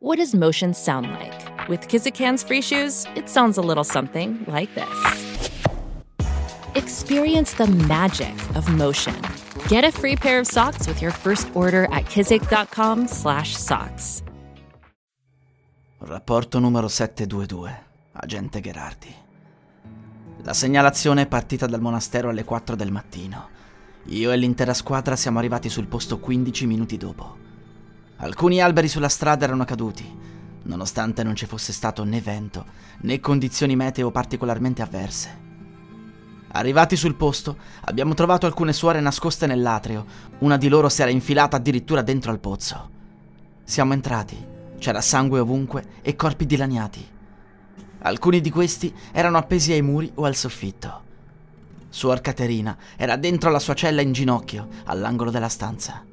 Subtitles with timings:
[0.00, 1.34] What does motion sound like?
[1.68, 4.86] With Kizikans free shoes, it sounds a little something like this.
[6.74, 9.16] Experience the magic of motion.
[9.66, 14.22] Get a free pair of socks with your first order at kizik.com/socks.
[15.98, 17.68] Rapporto numero 722.
[18.12, 19.12] Agente Gherardi.
[20.42, 23.48] La segnalazione è partita dal monastero alle 4 del mattino.
[24.04, 27.46] Io e l'intera squadra siamo arrivati sul posto 15 minuti dopo.
[28.20, 30.04] Alcuni alberi sulla strada erano caduti,
[30.64, 32.64] nonostante non ci fosse stato né vento
[33.02, 35.46] né condizioni meteo particolarmente avverse.
[36.50, 40.04] Arrivati sul posto, abbiamo trovato alcune suore nascoste nell'atrio.
[40.38, 42.90] Una di loro si era infilata addirittura dentro al pozzo.
[43.62, 44.56] Siamo entrati.
[44.78, 47.06] C'era sangue ovunque e corpi dilaniati.
[48.00, 51.02] Alcuni di questi erano appesi ai muri o al soffitto.
[51.88, 56.04] Suor Caterina era dentro la sua cella in ginocchio, all'angolo della stanza.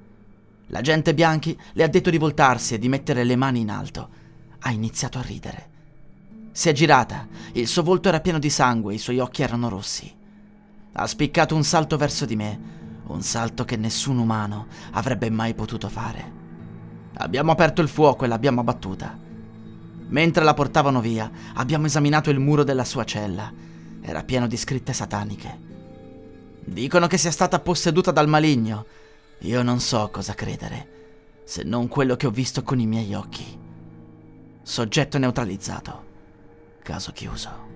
[0.68, 4.10] L'agente Bianchi le ha detto di voltarsi e di mettere le mani in alto.
[4.60, 5.70] Ha iniziato a ridere.
[6.52, 10.12] Si è girata, il suo volto era pieno di sangue, i suoi occhi erano rossi.
[10.94, 12.60] Ha spiccato un salto verso di me,
[13.08, 16.32] un salto che nessun umano avrebbe mai potuto fare.
[17.16, 19.18] Abbiamo aperto il fuoco e l'abbiamo abbattuta.
[20.08, 23.52] Mentre la portavano via, abbiamo esaminato il muro della sua cella.
[24.02, 25.60] Era pieno di scritte sataniche.
[26.64, 28.86] Dicono che sia stata posseduta dal maligno
[29.40, 33.46] io non so cosa credere, se non quello che ho visto con i miei occhi.
[34.62, 36.04] Soggetto neutralizzato.
[36.82, 37.74] Caso chiuso.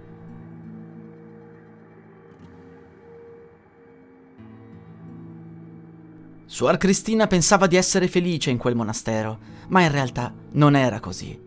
[6.46, 9.38] Suor Cristina pensava di essere felice in quel monastero,
[9.68, 11.40] ma in realtà non era così.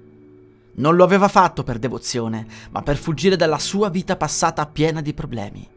[0.75, 5.13] Non lo aveva fatto per devozione, ma per fuggire dalla sua vita passata piena di
[5.13, 5.69] problemi.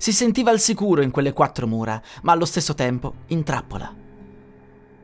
[0.00, 3.94] Si sentiva al sicuro in quelle quattro mura, ma allo stesso tempo in trappola.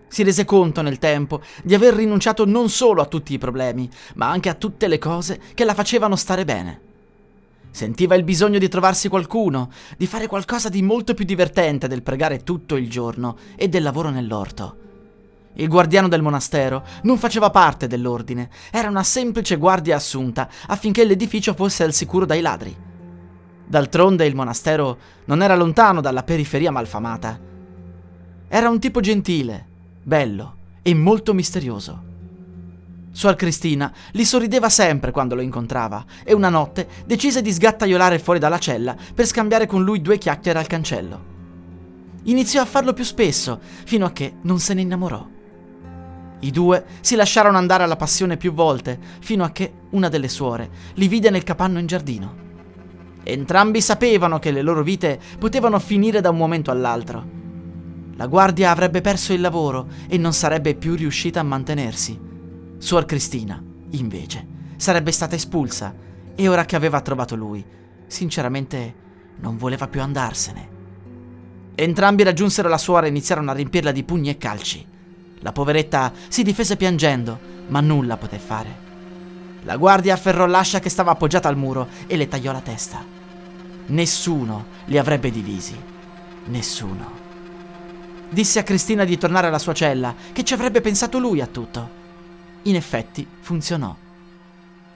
[0.08, 4.30] Si rese conto nel tempo di aver rinunciato non solo a tutti i problemi, ma
[4.30, 6.80] anche a tutte le cose che la facevano stare bene.
[7.70, 12.42] Sentiva il bisogno di trovarsi qualcuno, di fare qualcosa di molto più divertente del pregare
[12.42, 14.76] tutto il giorno e del lavoro nell'orto.
[15.56, 21.52] Il guardiano del monastero non faceva parte dell'ordine, era una semplice guardia assunta affinché l'edificio
[21.52, 22.94] fosse al sicuro dai ladri.
[23.66, 27.38] D'altronde il monastero non era lontano dalla periferia malfamata.
[28.48, 29.66] Era un tipo gentile,
[30.02, 32.04] bello e molto misterioso.
[33.10, 38.38] Suor Cristina gli sorrideva sempre quando lo incontrava e una notte decise di sgattaiolare fuori
[38.38, 41.34] dalla cella per scambiare con lui due chiacchiere al cancello.
[42.24, 45.26] Iniziò a farlo più spesso, fino a che non se ne innamorò.
[46.40, 50.70] I due si lasciarono andare alla passione più volte, fino a che una delle suore
[50.94, 52.45] li vide nel capanno in giardino.
[53.28, 57.26] Entrambi sapevano che le loro vite potevano finire da un momento all'altro.
[58.14, 62.16] La guardia avrebbe perso il lavoro e non sarebbe più riuscita a mantenersi.
[62.78, 63.60] Suor Cristina,
[63.90, 65.92] invece, sarebbe stata espulsa
[66.36, 67.64] e ora che aveva trovato lui,
[68.06, 68.94] sinceramente
[69.38, 70.68] non voleva più andarsene.
[71.74, 74.86] Entrambi raggiunsero la suora e iniziarono a riempirla di pugni e calci.
[75.40, 77.36] La poveretta si difese piangendo,
[77.66, 78.84] ma nulla poté fare.
[79.64, 83.15] La guardia afferrò l'ascia che stava appoggiata al muro e le tagliò la testa.
[83.86, 85.76] Nessuno li avrebbe divisi.
[86.46, 87.24] Nessuno.
[88.28, 91.88] Disse a Cristina di tornare alla sua cella, che ci avrebbe pensato lui a tutto.
[92.62, 93.94] In effetti, funzionò.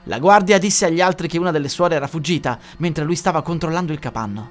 [0.04, 3.92] La guardia disse agli altri che una delle suore era fuggita mentre lui stava controllando
[3.92, 4.50] il capanno.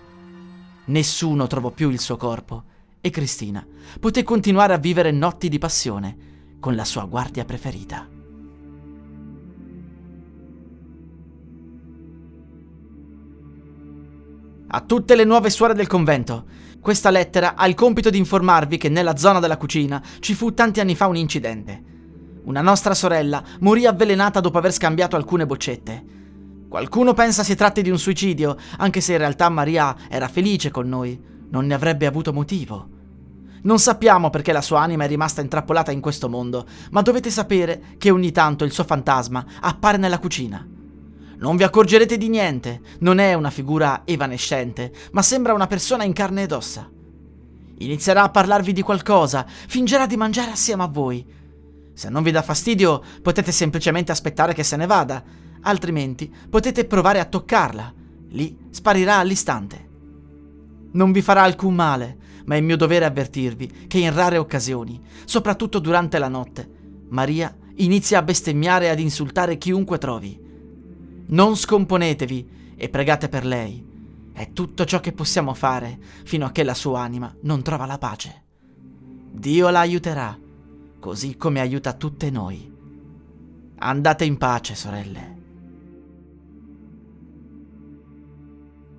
[0.85, 2.63] Nessuno trovò più il suo corpo
[3.01, 3.65] e Cristina
[3.99, 6.27] poté continuare a vivere notti di passione
[6.59, 8.18] con la sua guardia preferita.
[14.71, 16.45] A tutte le nuove suore del convento.
[16.79, 20.79] Questa lettera ha il compito di informarvi che nella zona della cucina ci fu tanti
[20.79, 21.83] anni fa un incidente.
[22.43, 26.03] Una nostra sorella morì avvelenata dopo aver scambiato alcune boccette.
[26.69, 30.87] Qualcuno pensa si tratti di un suicidio, anche se in realtà Maria era felice con
[30.87, 31.19] noi.
[31.49, 32.89] Non ne avrebbe avuto motivo.
[33.63, 37.95] Non sappiamo perché la sua anima è rimasta intrappolata in questo mondo, ma dovete sapere
[37.97, 40.63] che ogni tanto il suo fantasma appare nella cucina.
[41.39, 46.11] Non vi accorgerete di niente, non è una figura evanescente, ma sembra una persona in
[46.11, 46.89] carne ed ossa.
[47.77, 51.25] Inizierà a parlarvi di qualcosa, fingerà di mangiare assieme a voi.
[51.93, 55.23] Se non vi dà fastidio, potete semplicemente aspettare che se ne vada,
[55.61, 57.93] altrimenti potete provare a toccarla.
[58.31, 59.87] Lì sparirà all'istante.
[60.91, 65.79] Non vi farà alcun male, ma è mio dovere avvertirvi che in rare occasioni, soprattutto
[65.79, 66.69] durante la notte,
[67.07, 70.47] Maria inizia a bestemmiare e ad insultare chiunque trovi.
[71.29, 73.85] Non scomponetevi e pregate per lei.
[74.33, 77.99] È tutto ciò che possiamo fare fino a che la sua anima non trova la
[77.99, 78.43] pace.
[79.31, 80.35] Dio la aiuterà,
[80.99, 82.73] così come aiuta tutte noi.
[83.77, 85.37] Andate in pace, sorelle.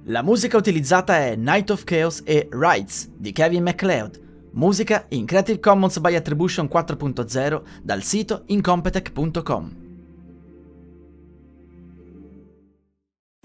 [0.04, 5.58] La musica utilizzata è Night of Chaos e Rights di Kevin MacLeod, musica in Creative
[5.58, 9.79] Commons by Attribution 4.0 dal sito incompetech.com.